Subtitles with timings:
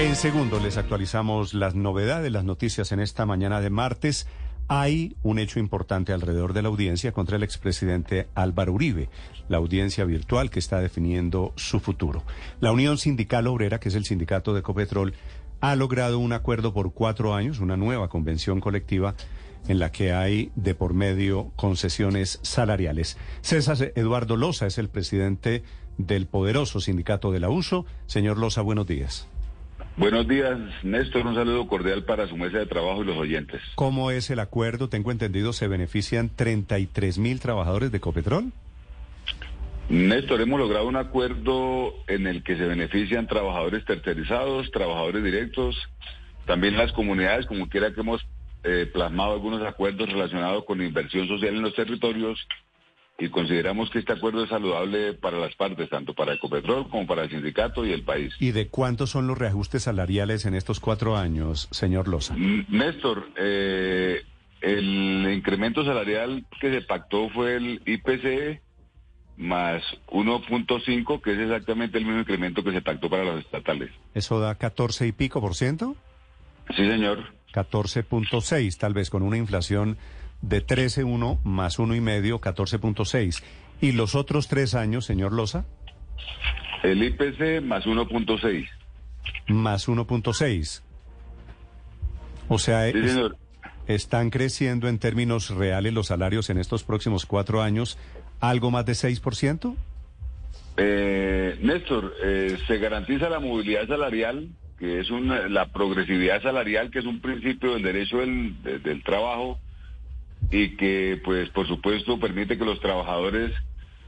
[0.00, 4.26] En segundo, les actualizamos las novedades, las noticias en esta mañana de martes.
[4.66, 9.10] Hay un hecho importante alrededor de la audiencia contra el expresidente Álvaro Uribe,
[9.50, 12.24] la audiencia virtual que está definiendo su futuro.
[12.60, 15.12] La Unión Sindical Obrera, que es el sindicato de Copetrol,
[15.60, 19.14] ha logrado un acuerdo por cuatro años, una nueva convención colectiva
[19.68, 23.18] en la que hay de por medio concesiones salariales.
[23.42, 25.62] César Eduardo Loza es el presidente
[25.98, 27.84] del poderoso sindicato de la USO.
[28.06, 29.28] Señor Loza, buenos días.
[29.96, 31.26] Buenos días, Néstor.
[31.26, 33.60] Un saludo cordial para su mesa de trabajo y los oyentes.
[33.74, 34.88] ¿Cómo es el acuerdo?
[34.88, 38.52] Tengo entendido, se benefician 33 mil trabajadores de Copetrol.
[39.88, 45.76] Néstor, hemos logrado un acuerdo en el que se benefician trabajadores tercerizados, trabajadores directos,
[46.46, 48.24] también las comunidades, como quiera que hemos
[48.62, 52.38] eh, plasmado algunos acuerdos relacionados con inversión social en los territorios
[53.20, 57.24] y consideramos que este acuerdo es saludable para las partes, tanto para Ecopetrol como para
[57.24, 58.34] el sindicato y el país.
[58.40, 62.34] ¿Y de cuántos son los reajustes salariales en estos cuatro años, señor Loza?
[62.34, 64.22] Mm, Néstor, eh,
[64.62, 68.62] el incremento salarial que se pactó fue el IPC
[69.36, 73.90] más 1.5, que es exactamente el mismo incremento que se pactó para los estatales.
[74.14, 75.94] ¿Eso da 14 y pico por ciento?
[76.74, 77.34] Sí, señor.
[77.52, 79.98] 14.6, tal vez con una inflación
[80.42, 83.42] de 13.1 más 1,5, 14.6.
[83.80, 85.64] ¿Y los otros tres años, señor Loza?
[86.82, 88.68] El IPC más 1.6.
[89.48, 90.82] Más 1.6.
[92.48, 92.90] O sea,
[93.86, 97.98] están creciendo en términos reales los salarios en estos próximos cuatro años
[98.40, 99.76] algo más de 6%?
[100.76, 107.00] Eh, Néstor, eh, se garantiza la movilidad salarial, que es una, la progresividad salarial, que
[107.00, 109.58] es un principio del derecho del, del trabajo
[110.50, 113.52] y que, pues, por supuesto, permite que los trabajadores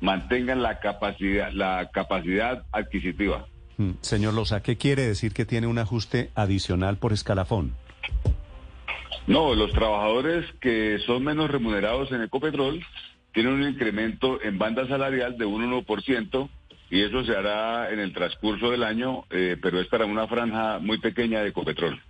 [0.00, 3.46] mantengan la capacidad, la capacidad adquisitiva.
[3.76, 7.74] Mm, señor Loza, ¿qué quiere decir que tiene un ajuste adicional por escalafón?
[9.26, 12.84] No, los trabajadores que son menos remunerados en Ecopetrol
[13.32, 16.48] tienen un incremento en banda salarial de un 1%
[16.90, 20.80] y eso se hará en el transcurso del año, eh, pero es para una franja
[20.80, 22.00] muy pequeña de Ecopetrol.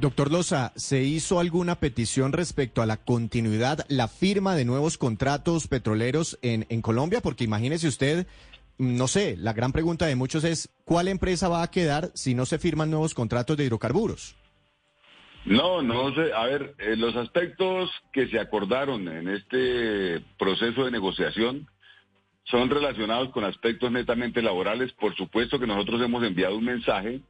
[0.00, 5.68] Doctor Loza, ¿se hizo alguna petición respecto a la continuidad, la firma de nuevos contratos
[5.68, 7.20] petroleros en, en Colombia?
[7.20, 8.26] Porque imagínese usted,
[8.78, 12.46] no sé, la gran pregunta de muchos es, ¿cuál empresa va a quedar si no
[12.46, 14.36] se firman nuevos contratos de hidrocarburos?
[15.44, 16.32] No, no sé.
[16.32, 21.68] A ver, eh, los aspectos que se acordaron en este proceso de negociación
[22.44, 24.92] son relacionados con aspectos netamente laborales.
[24.94, 27.20] Por supuesto que nosotros hemos enviado un mensaje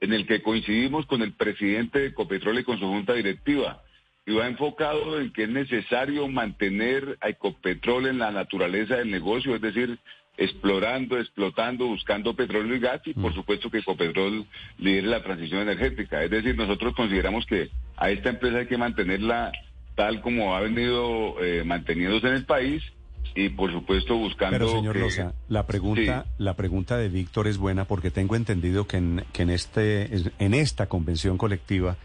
[0.00, 3.82] en el que coincidimos con el presidente de Ecopetrol y con su junta directiva.
[4.26, 9.54] Y va enfocado en que es necesario mantener a Ecopetrol en la naturaleza del negocio,
[9.54, 9.98] es decir,
[10.36, 13.34] explorando, explotando, buscando petróleo y gas y por mm.
[13.34, 14.46] supuesto que Ecopetrol
[14.78, 16.22] lidere la transición energética.
[16.22, 19.50] Es decir, nosotros consideramos que a esta empresa hay que mantenerla
[19.96, 22.84] tal como ha venido eh, manteniéndose en el país
[23.34, 27.84] y por supuesto buscando Pero señor Rosa, la pregunta la pregunta de Víctor es buena
[27.84, 31.96] porque tengo entendido que en, que en este en esta convención colectiva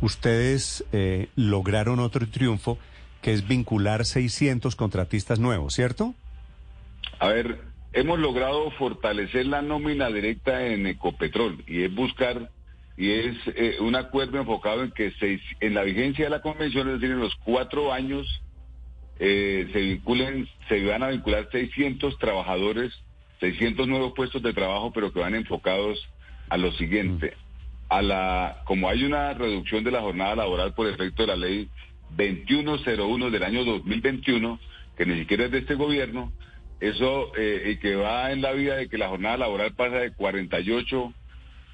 [0.00, 2.78] ustedes eh, lograron otro triunfo
[3.22, 6.14] que es vincular 600 contratistas nuevos, ¿cierto?
[7.18, 7.60] A ver,
[7.92, 12.50] hemos logrado fortalecer la nómina directa en Ecopetrol y es buscar
[12.96, 16.88] y es eh, un acuerdo enfocado en que se, en la vigencia de la convención,
[16.88, 18.26] es decir, en los cuatro años
[19.22, 22.90] eh, se vinculen, se van a vincular 600 trabajadores,
[23.40, 26.02] 600 nuevos puestos de trabajo, pero que van enfocados
[26.48, 27.34] a lo siguiente.
[27.90, 31.68] A la, como hay una reducción de la jornada laboral por efecto de la ley
[32.16, 34.58] 2101 del año 2021,
[34.96, 36.32] que ni siquiera es de este gobierno,
[36.80, 40.12] eso eh, y que va en la vida de que la jornada laboral pasa de
[40.12, 41.12] 48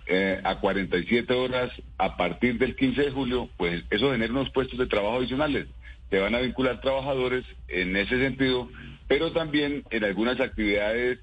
[0.08, 4.78] eh, a 47 horas a partir del 15 de julio, pues eso genera unos puestos
[4.80, 5.68] de trabajo adicionales
[6.10, 8.68] se van a vincular trabajadores en ese sentido,
[9.08, 11.18] pero también en algunas actividades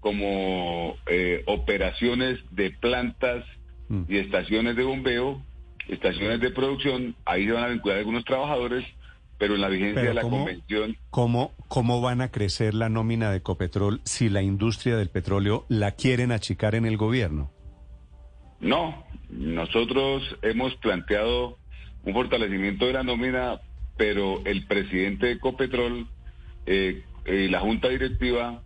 [0.00, 3.44] como eh, operaciones de plantas
[3.88, 4.02] mm.
[4.08, 5.42] y estaciones de bombeo,
[5.88, 8.84] estaciones de producción, ahí se van a vincular algunos trabajadores,
[9.38, 10.96] pero en la vigencia de la convención...
[11.10, 15.92] ¿cómo, ¿Cómo van a crecer la nómina de Copetrol si la industria del petróleo la
[15.92, 17.50] quieren achicar en el gobierno?
[18.60, 21.58] No, nosotros hemos planteado
[22.04, 23.60] un fortalecimiento de la nómina
[23.96, 26.06] pero el presidente de Ecopetrol
[26.66, 28.62] eh, y la junta directiva,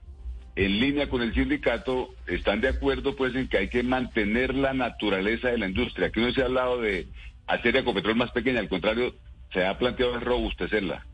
[0.56, 4.72] en línea con el sindicato, están de acuerdo pues en que hay que mantener la
[4.72, 6.08] naturaleza de la industria.
[6.08, 7.06] Aquí no se ha hablado de
[7.46, 9.14] hacer Ecopetrol más pequeña, al contrario,
[9.52, 11.06] se ha planteado robustecerla.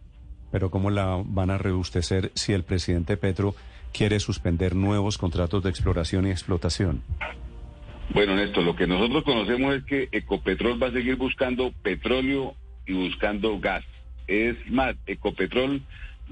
[0.50, 3.54] Pero ¿cómo la van a robustecer si el presidente Petro
[3.92, 7.02] quiere suspender nuevos contratos de exploración y explotación?
[8.12, 12.54] Bueno, Néstor, lo que nosotros conocemos es que Ecopetrol va a seguir buscando petróleo
[12.86, 13.84] y buscando gas.
[14.26, 15.82] Es más, Ecopetrol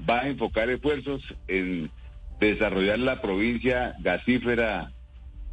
[0.09, 1.91] va a enfocar esfuerzos en
[2.39, 4.91] desarrollar la provincia gasífera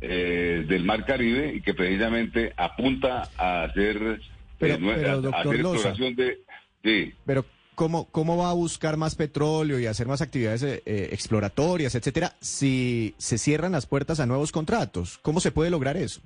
[0.01, 4.21] eh, del Mar Caribe y que precisamente apunta a hacer,
[4.59, 5.89] Pero, eh, pero, a- Loza.
[5.91, 6.39] exploración de...
[6.83, 7.13] Sí.
[7.27, 7.45] Pero
[7.75, 12.33] ¿cómo, ¿cómo va a buscar más petróleo y hacer más actividades eh, eh, exploratorias, etcétera,
[12.41, 15.19] si se cierran las puertas a nuevos contratos?
[15.19, 16.23] ¿Cómo se puede lograr eso?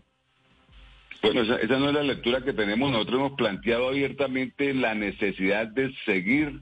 [1.25, 2.91] Bueno, esa, esa no es la lectura que tenemos.
[2.91, 6.61] Nosotros hemos planteado abiertamente la necesidad de seguir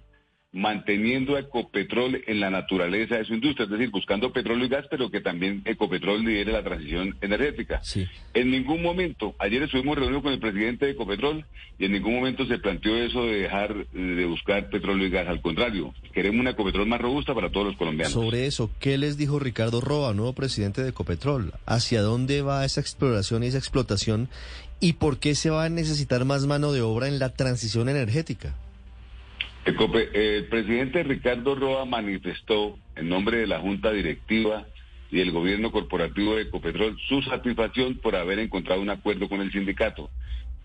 [0.52, 4.86] manteniendo a Ecopetrol en la naturaleza de su industria, es decir, buscando petróleo y gas,
[4.90, 7.80] pero que también Ecopetrol lidere la transición energética.
[7.82, 8.06] Sí.
[8.34, 11.46] En ningún momento, ayer estuvimos reunidos con el presidente de Ecopetrol
[11.78, 15.26] y en ningún momento se planteó eso de dejar eh, de buscar petróleo y gas.
[15.26, 18.12] Al contrario, queremos una Ecopetrol más robusta para todos los colombianos.
[18.12, 21.54] Sobre eso, ¿qué les dijo Ricardo Roa, nuevo presidente de Ecopetrol?
[21.64, 24.28] ¿Hacia dónde va esa exploración y esa explotación?
[24.80, 28.54] ¿Y por qué se va a necesitar más mano de obra en la transición energética?
[29.64, 34.66] Eh, el presidente Ricardo Roa manifestó en nombre de la Junta Directiva
[35.10, 39.52] y el gobierno corporativo de Ecopetrol su satisfacción por haber encontrado un acuerdo con el
[39.52, 40.10] sindicato.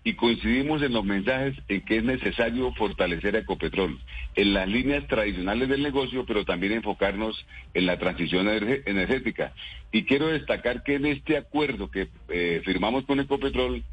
[0.02, 4.00] Y coincidimos en los mensajes en que es necesario fortalecer a Ecopetrol
[4.34, 9.52] en las líneas tradicionales del negocio, pero también enfocarnos en la transición energética.
[9.92, 13.84] Y quiero destacar que en este acuerdo que eh, firmamos con Ecopetrol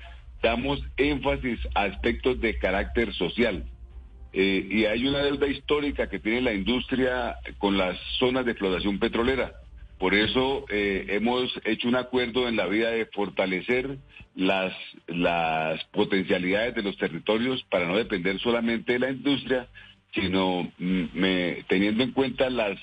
[0.42, 3.66] damos énfasis a aspectos de carácter social.
[4.38, 9.00] Eh, y hay una deuda histórica que tiene la industria con las zonas de explotación
[9.00, 9.54] petrolera.
[9.98, 13.98] Por eso eh, hemos hecho un acuerdo en la vida de fortalecer
[14.36, 14.74] las,
[15.08, 19.70] las potencialidades de los territorios para no depender solamente de la industria,
[20.14, 22.78] sino mm, me- teniendo en cuenta las,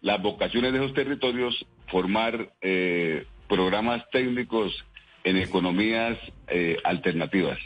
[0.00, 4.74] las vocaciones de esos territorios, formar eh, programas técnicos
[5.22, 6.18] en economías
[6.48, 7.58] eh, alternativas.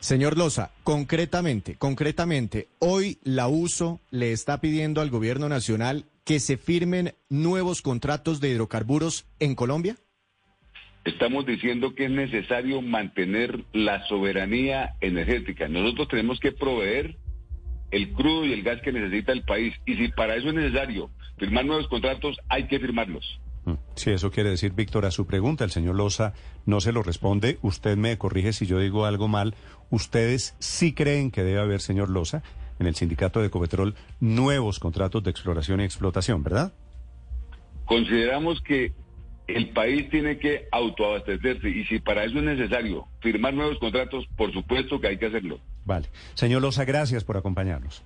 [0.00, 6.56] Señor Loza, concretamente, concretamente, hoy la USO le está pidiendo al gobierno nacional que se
[6.56, 9.96] firmen nuevos contratos de hidrocarburos en Colombia.
[11.04, 15.68] Estamos diciendo que es necesario mantener la soberanía energética.
[15.68, 17.16] Nosotros tenemos que proveer
[17.90, 19.74] el crudo y el gas que necesita el país.
[19.86, 23.40] Y si para eso es necesario firmar nuevos contratos, hay que firmarlos.
[23.68, 23.78] Mm.
[23.94, 26.32] Si eso quiere decir, Víctor, a su pregunta, el señor Loza
[26.64, 27.58] no se lo responde.
[27.62, 29.54] Usted me corrige si yo digo algo mal.
[29.90, 32.42] ¿Ustedes sí creen que debe haber, señor Loza,
[32.78, 36.72] en el sindicato de Ecopetrol, nuevos contratos de exploración y explotación, verdad?
[37.84, 38.92] Consideramos que
[39.46, 44.52] el país tiene que autoabastecerse y si para eso es necesario firmar nuevos contratos, por
[44.52, 45.58] supuesto que hay que hacerlo.
[45.84, 46.08] Vale.
[46.34, 48.04] Señor Loza, gracias por acompañarnos.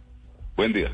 [0.56, 0.92] Buen día.